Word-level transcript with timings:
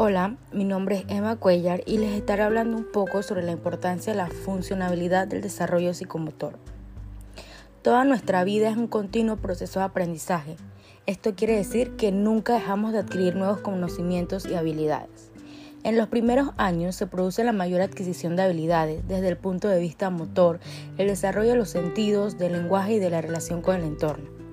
Hola, 0.00 0.36
mi 0.52 0.64
nombre 0.64 0.98
es 0.98 1.04
Emma 1.08 1.34
Cuellar 1.34 1.82
y 1.84 1.98
les 1.98 2.12
estaré 2.12 2.44
hablando 2.44 2.76
un 2.76 2.84
poco 2.84 3.24
sobre 3.24 3.42
la 3.42 3.50
importancia 3.50 4.12
de 4.12 4.16
la 4.16 4.28
funcionabilidad 4.28 5.26
del 5.26 5.40
desarrollo 5.40 5.92
psicomotor. 5.92 6.56
Toda 7.82 8.04
nuestra 8.04 8.44
vida 8.44 8.70
es 8.70 8.76
un 8.76 8.86
continuo 8.86 9.38
proceso 9.38 9.80
de 9.80 9.86
aprendizaje. 9.86 10.54
Esto 11.06 11.34
quiere 11.34 11.56
decir 11.56 11.96
que 11.96 12.12
nunca 12.12 12.54
dejamos 12.54 12.92
de 12.92 13.00
adquirir 13.00 13.34
nuevos 13.34 13.60
conocimientos 13.60 14.46
y 14.46 14.54
habilidades. 14.54 15.32
En 15.82 15.98
los 15.98 16.06
primeros 16.06 16.50
años 16.58 16.94
se 16.94 17.08
produce 17.08 17.42
la 17.42 17.50
mayor 17.52 17.80
adquisición 17.80 18.36
de 18.36 18.42
habilidades 18.42 19.08
desde 19.08 19.26
el 19.26 19.36
punto 19.36 19.66
de 19.66 19.80
vista 19.80 20.10
motor, 20.10 20.60
el 20.96 21.08
desarrollo 21.08 21.50
de 21.50 21.56
los 21.56 21.70
sentidos, 21.70 22.38
del 22.38 22.52
lenguaje 22.52 22.92
y 22.92 22.98
de 23.00 23.10
la 23.10 23.20
relación 23.20 23.62
con 23.62 23.74
el 23.74 23.82
entorno. 23.82 24.47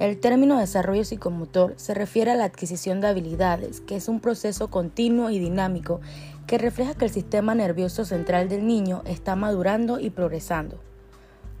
El 0.00 0.18
término 0.18 0.58
desarrollo 0.58 1.04
psicomotor 1.04 1.74
se 1.76 1.94
refiere 1.94 2.32
a 2.32 2.34
la 2.34 2.44
adquisición 2.44 3.00
de 3.00 3.06
habilidades, 3.06 3.80
que 3.80 3.94
es 3.94 4.08
un 4.08 4.18
proceso 4.18 4.68
continuo 4.68 5.30
y 5.30 5.38
dinámico 5.38 6.00
que 6.48 6.58
refleja 6.58 6.94
que 6.94 7.04
el 7.04 7.12
sistema 7.12 7.54
nervioso 7.54 8.04
central 8.04 8.48
del 8.48 8.66
niño 8.66 9.02
está 9.06 9.36
madurando 9.36 10.00
y 10.00 10.10
progresando. 10.10 10.80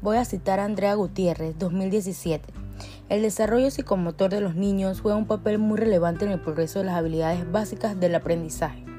Voy 0.02 0.16
a 0.16 0.24
citar 0.24 0.58
a 0.58 0.64
Andrea 0.64 0.94
Gutiérrez, 0.94 1.56
2017. 1.58 2.52
El 3.08 3.22
desarrollo 3.22 3.70
psicomotor 3.70 4.30
de 4.30 4.40
los 4.40 4.56
niños 4.56 5.00
juega 5.00 5.16
un 5.16 5.26
papel 5.26 5.58
muy 5.58 5.78
relevante 5.78 6.24
en 6.24 6.32
el 6.32 6.40
progreso 6.40 6.80
de 6.80 6.86
las 6.86 6.96
habilidades 6.96 7.50
básicas 7.50 7.98
del 8.00 8.16
aprendizaje 8.16 8.93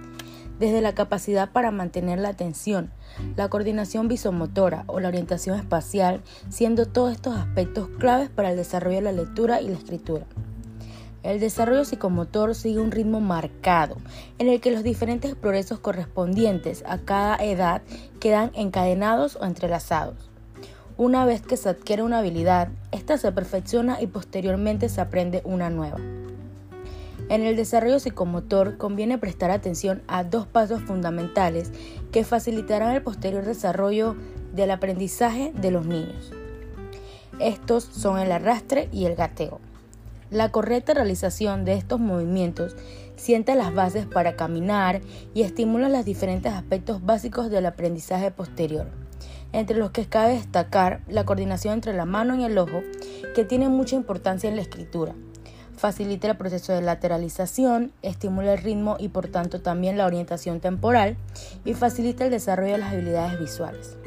desde 0.59 0.81
la 0.81 0.95
capacidad 0.95 1.51
para 1.51 1.71
mantener 1.71 2.19
la 2.19 2.29
atención, 2.29 2.91
la 3.35 3.49
coordinación 3.49 4.07
visomotora 4.07 4.83
o 4.87 4.99
la 4.99 5.07
orientación 5.07 5.57
espacial, 5.57 6.21
siendo 6.49 6.85
todos 6.85 7.13
estos 7.13 7.35
aspectos 7.35 7.89
claves 7.99 8.29
para 8.29 8.51
el 8.51 8.57
desarrollo 8.57 8.97
de 8.97 9.01
la 9.01 9.11
lectura 9.11 9.61
y 9.61 9.69
la 9.69 9.77
escritura. 9.77 10.25
El 11.23 11.39
desarrollo 11.39 11.85
psicomotor 11.85 12.53
sigue 12.53 12.79
un 12.79 12.91
ritmo 12.91 13.19
marcado, 13.19 13.97
en 14.37 14.47
el 14.47 14.61
que 14.61 14.69
los 14.69 14.83
diferentes 14.83 15.33
progresos 15.33 15.79
correspondientes 15.79 16.83
a 16.87 16.99
cada 16.99 17.35
edad 17.37 17.81
quedan 18.19 18.51
encadenados 18.53 19.35
o 19.35 19.43
entrelazados. 19.43 20.29
Una 20.97 21.25
vez 21.25 21.41
que 21.41 21.57
se 21.57 21.67
adquiere 21.67 22.03
una 22.03 22.19
habilidad, 22.19 22.69
esta 22.91 23.17
se 23.17 23.31
perfecciona 23.31 24.01
y 24.01 24.07
posteriormente 24.07 24.87
se 24.87 25.01
aprende 25.01 25.41
una 25.45 25.69
nueva. 25.69 25.97
En 27.27 27.41
el 27.41 27.55
desarrollo 27.55 27.99
psicomotor 27.99 28.77
conviene 28.77 29.17
prestar 29.17 29.49
atención 29.49 30.03
a 30.07 30.23
dos 30.23 30.45
pasos 30.45 30.83
fundamentales 30.83 31.71
que 32.11 32.23
facilitarán 32.23 32.93
el 32.93 33.01
posterior 33.01 33.43
desarrollo 33.43 34.15
del 34.53 34.69
aprendizaje 34.69 35.51
de 35.55 35.71
los 35.71 35.87
niños. 35.87 36.31
Estos 37.39 37.83
son 37.83 38.19
el 38.19 38.31
arrastre 38.31 38.89
y 38.91 39.05
el 39.05 39.15
gateo. 39.15 39.59
La 40.29 40.51
correcta 40.51 40.93
realización 40.93 41.65
de 41.65 41.73
estos 41.73 41.99
movimientos 41.99 42.75
sienta 43.15 43.55
las 43.55 43.73
bases 43.73 44.05
para 44.05 44.35
caminar 44.35 45.01
y 45.33 45.41
estimula 45.41 45.89
los 45.89 46.05
diferentes 46.05 46.53
aspectos 46.53 47.03
básicos 47.03 47.49
del 47.49 47.65
aprendizaje 47.65 48.29
posterior, 48.29 48.85
entre 49.51 49.77
los 49.77 49.89
que 49.89 50.05
cabe 50.05 50.33
destacar 50.33 51.01
la 51.07 51.25
coordinación 51.25 51.73
entre 51.73 51.93
la 51.93 52.05
mano 52.05 52.35
y 52.35 52.43
el 52.43 52.57
ojo, 52.59 52.81
que 53.33 53.45
tiene 53.45 53.67
mucha 53.67 53.95
importancia 53.95 54.47
en 54.47 54.57
la 54.57 54.61
escritura 54.61 55.15
facilita 55.77 56.29
el 56.29 56.37
proceso 56.37 56.73
de 56.73 56.81
lateralización, 56.81 57.91
estimula 58.01 58.53
el 58.53 58.59
ritmo 58.59 58.97
y 58.99 59.09
por 59.09 59.27
tanto 59.27 59.61
también 59.61 59.97
la 59.97 60.05
orientación 60.05 60.59
temporal 60.59 61.17
y 61.63 61.73
facilita 61.73 62.25
el 62.25 62.31
desarrollo 62.31 62.73
de 62.73 62.77
las 62.79 62.93
habilidades 62.93 63.39
visuales. 63.39 63.97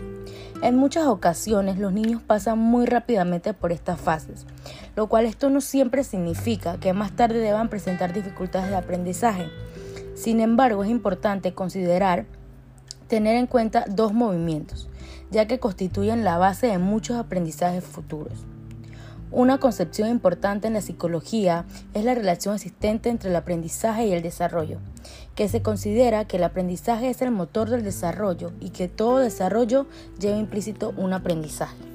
En 0.61 0.77
muchas 0.77 1.07
ocasiones 1.07 1.79
los 1.79 1.93
niños 1.93 2.21
pasan 2.21 2.59
muy 2.59 2.85
rápidamente 2.87 3.55
por 3.55 3.71
estas 3.71 4.01
fases, 4.01 4.45
lo 4.97 5.07
cual 5.07 5.25
esto 5.25 5.51
no 5.51 5.61
siempre 5.61 6.03
significa 6.03 6.79
que 6.79 6.93
más 6.93 7.13
tarde 7.13 7.39
deban 7.39 7.69
presentar 7.69 8.13
dificultades 8.13 8.71
de 8.71 8.77
aprendizaje. 8.77 9.49
Sin 10.17 10.41
embargo, 10.41 10.83
es 10.83 10.91
importante 10.91 11.55
considerar 11.55 12.27
tener 13.07 13.37
en 13.37 13.47
cuenta 13.47 13.85
dos 13.89 14.13
movimientos, 14.13 14.89
ya 15.31 15.47
que 15.47 15.61
constituyen 15.61 16.25
la 16.25 16.39
base 16.39 16.67
de 16.67 16.79
muchos 16.79 17.17
aprendizajes 17.17 17.85
futuros. 17.85 18.45
Una 19.31 19.59
concepción 19.59 20.09
importante 20.09 20.69
en 20.69 20.73
la 20.73 20.81
psicología 20.81 21.67
es 21.93 22.05
la 22.05 22.15
relación 22.15 22.55
existente 22.55 23.11
entre 23.11 23.29
el 23.29 23.37
aprendizaje 23.37 24.07
y 24.07 24.13
el 24.13 24.23
desarrollo, 24.23 24.79
que 25.35 25.49
se 25.49 25.61
considera 25.61 26.25
que 26.25 26.39
el 26.39 26.45
aprendizaje 26.45 27.11
es 27.11 27.21
el 27.21 27.31
motor 27.31 27.69
del 27.69 27.85
desarrollo 27.85 28.53
y 28.59 28.71
que 28.71 28.89
todo 28.89 29.19
desarrollo 29.19 29.87
lleva 30.19 30.39
implícito 30.39 30.95
un 30.97 31.13
aprendizaje. 31.13 31.88